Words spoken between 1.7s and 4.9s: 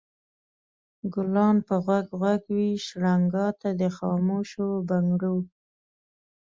غوږ غوږ وي شرنګا ته د خاموشو